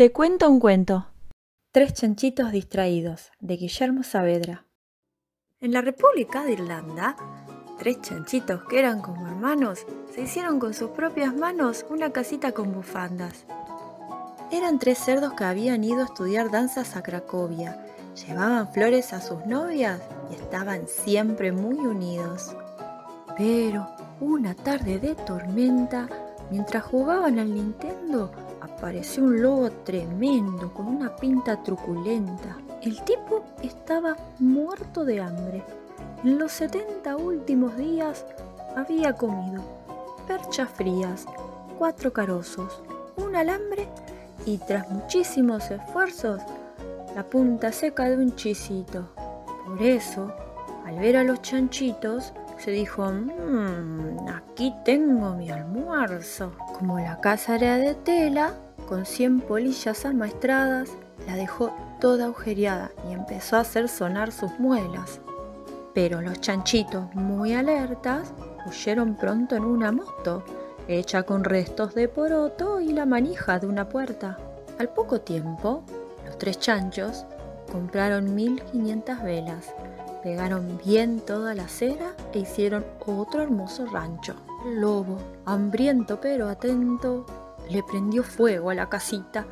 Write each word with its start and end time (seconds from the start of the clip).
Te 0.00 0.12
cuento 0.12 0.48
un 0.48 0.60
cuento. 0.60 1.08
Tres 1.72 1.92
chanchitos 1.92 2.52
distraídos, 2.52 3.32
de 3.38 3.58
Guillermo 3.58 4.02
Saavedra. 4.02 4.64
En 5.60 5.74
la 5.74 5.82
República 5.82 6.42
de 6.42 6.52
Irlanda, 6.52 7.16
tres 7.78 8.00
chanchitos 8.00 8.62
que 8.64 8.78
eran 8.78 9.02
como 9.02 9.26
hermanos 9.26 9.80
se 10.10 10.22
hicieron 10.22 10.58
con 10.58 10.72
sus 10.72 10.88
propias 10.92 11.36
manos 11.36 11.84
una 11.90 12.12
casita 12.12 12.52
con 12.52 12.72
bufandas. 12.72 13.44
Eran 14.50 14.78
tres 14.78 14.96
cerdos 14.96 15.34
que 15.34 15.44
habían 15.44 15.84
ido 15.84 16.00
a 16.00 16.06
estudiar 16.06 16.50
danzas 16.50 16.96
a 16.96 17.02
Cracovia, 17.02 17.84
llevaban 18.26 18.72
flores 18.72 19.12
a 19.12 19.20
sus 19.20 19.44
novias 19.44 20.00
y 20.30 20.34
estaban 20.34 20.88
siempre 20.88 21.52
muy 21.52 21.76
unidos. 21.76 22.56
Pero 23.36 23.86
una 24.18 24.54
tarde 24.54 24.98
de 24.98 25.14
tormenta, 25.14 26.08
mientras 26.50 26.84
jugaban 26.84 27.38
al 27.38 27.52
Nintendo, 27.52 28.32
apareció 28.60 29.24
un 29.24 29.42
lobo 29.42 29.70
tremendo 29.70 30.72
con 30.72 30.86
una 30.86 31.14
pinta 31.16 31.62
truculenta. 31.62 32.56
El 32.82 33.02
tipo 33.04 33.44
estaba 33.62 34.16
muerto 34.38 35.04
de 35.04 35.20
hambre. 35.20 35.62
En 36.24 36.38
los 36.38 36.52
70 36.52 37.16
últimos 37.16 37.76
días 37.76 38.24
había 38.76 39.14
comido 39.14 39.62
perchas 40.26 40.70
frías, 40.70 41.26
cuatro 41.78 42.12
carozos, 42.12 42.82
un 43.16 43.34
alambre 43.34 43.88
y 44.46 44.58
tras 44.58 44.88
muchísimos 44.90 45.70
esfuerzos, 45.70 46.40
la 47.14 47.24
punta 47.24 47.72
seca 47.72 48.08
de 48.08 48.16
un 48.16 48.34
chisito. 48.36 49.08
Por 49.66 49.82
eso, 49.82 50.32
al 50.86 50.98
ver 50.98 51.16
a 51.16 51.24
los 51.24 51.42
chanchitos, 51.42 52.32
se 52.58 52.70
dijo, 52.70 53.10
mmm, 53.10 54.28
aquí 54.60 54.74
tengo 54.84 55.34
mi 55.36 55.50
almuerzo. 55.50 56.52
Como 56.78 56.98
la 56.98 57.18
casa 57.22 57.56
era 57.56 57.78
de 57.78 57.94
tela, 57.94 58.52
con 58.86 59.06
100 59.06 59.40
polillas 59.40 60.04
amaestradas, 60.04 60.90
la 61.26 61.34
dejó 61.34 61.74
toda 61.98 62.26
agujereada 62.26 62.90
y 63.08 63.14
empezó 63.14 63.56
a 63.56 63.60
hacer 63.60 63.88
sonar 63.88 64.32
sus 64.32 64.50
muelas. 64.58 65.20
Pero 65.94 66.20
los 66.20 66.42
chanchitos, 66.42 67.06
muy 67.14 67.54
alertas, 67.54 68.34
huyeron 68.66 69.16
pronto 69.16 69.56
en 69.56 69.64
una 69.64 69.92
moto, 69.92 70.44
hecha 70.88 71.22
con 71.22 71.42
restos 71.42 71.94
de 71.94 72.08
poroto 72.08 72.82
y 72.82 72.92
la 72.92 73.06
manija 73.06 73.58
de 73.60 73.66
una 73.66 73.88
puerta. 73.88 74.36
Al 74.78 74.90
poco 74.90 75.22
tiempo, 75.22 75.84
los 76.26 76.36
tres 76.36 76.58
chanchos 76.58 77.24
compraron 77.72 78.34
1500 78.34 79.22
velas 79.22 79.74
Pegaron 80.22 80.78
bien 80.84 81.20
toda 81.20 81.54
la 81.54 81.66
cera 81.66 82.14
e 82.34 82.40
hicieron 82.40 82.84
otro 83.06 83.42
hermoso 83.42 83.86
rancho. 83.86 84.34
El 84.64 84.80
lobo, 84.80 85.18
hambriento 85.46 86.20
pero 86.20 86.48
atento, 86.48 87.24
le 87.70 87.82
prendió 87.82 88.22
fuego 88.22 88.70
a 88.70 88.74
la 88.74 88.88
casita. 88.88 89.46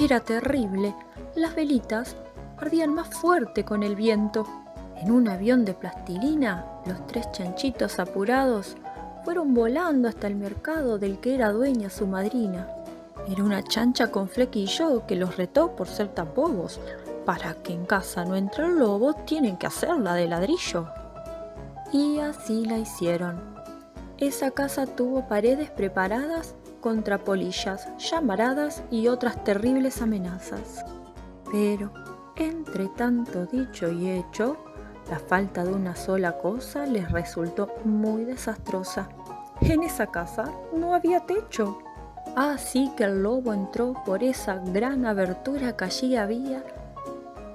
Era 0.00 0.20
terrible. 0.20 0.94
Las 1.36 1.54
velitas 1.54 2.16
ardían 2.56 2.94
más 2.94 3.08
fuerte 3.08 3.64
con 3.64 3.82
el 3.82 3.94
viento. 3.94 4.46
En 4.96 5.12
un 5.12 5.28
avión 5.28 5.64
de 5.64 5.74
plastilina, 5.74 6.66
los 6.86 7.06
tres 7.06 7.30
chanchitos 7.30 8.00
apurados 8.00 8.76
fueron 9.24 9.54
volando 9.54 10.08
hasta 10.08 10.26
el 10.26 10.34
mercado 10.34 10.98
del 10.98 11.20
que 11.20 11.34
era 11.34 11.52
dueña 11.52 11.90
su 11.90 12.06
madrina. 12.06 12.68
Era 13.28 13.44
una 13.44 13.62
chancha 13.62 14.10
con 14.10 14.28
flequillo 14.28 15.06
que 15.06 15.14
los 15.14 15.36
retó 15.36 15.76
por 15.76 15.86
ser 15.86 16.08
tan 16.08 16.34
bobos, 16.34 16.80
para 17.26 17.54
que 17.54 17.74
en 17.74 17.84
casa 17.84 18.24
no 18.24 18.34
entre 18.36 18.64
el 18.64 18.78
lobo, 18.78 19.12
tienen 19.12 19.58
que 19.58 19.66
hacerla 19.66 20.14
de 20.14 20.26
ladrillo. 20.26 20.88
Y 21.92 22.18
así 22.20 22.64
la 22.64 22.78
hicieron. 22.78 23.58
Esa 24.18 24.50
casa 24.50 24.84
tuvo 24.84 25.28
paredes 25.28 25.70
preparadas 25.70 26.56
contra 26.80 27.18
polillas, 27.18 27.88
llamaradas 27.98 28.82
y 28.90 29.06
otras 29.06 29.44
terribles 29.44 30.02
amenazas. 30.02 30.84
Pero, 31.52 31.92
entre 32.36 32.88
tanto 32.88 33.46
dicho 33.46 33.92
y 33.92 34.10
hecho, 34.10 34.56
la 35.08 35.20
falta 35.20 35.64
de 35.64 35.72
una 35.72 35.94
sola 35.94 36.36
cosa 36.38 36.84
les 36.84 37.10
resultó 37.12 37.68
muy 37.84 38.24
desastrosa. 38.24 39.08
En 39.60 39.84
esa 39.84 40.08
casa 40.08 40.52
no 40.74 40.94
había 40.94 41.20
techo. 41.20 41.78
Así 42.34 42.90
que 42.96 43.04
el 43.04 43.22
lobo 43.22 43.52
entró 43.52 43.94
por 44.04 44.24
esa 44.24 44.56
gran 44.56 45.06
abertura 45.06 45.76
que 45.76 45.84
allí 45.84 46.16
había 46.16 46.64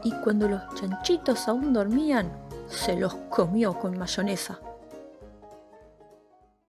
y 0.03 0.11
cuando 0.23 0.47
los 0.47 0.61
chanchitos 0.75 1.47
aún 1.47 1.73
dormían, 1.73 2.31
se 2.67 2.95
los 2.95 3.13
comió 3.29 3.77
con 3.79 3.97
mayonesa. 3.97 4.59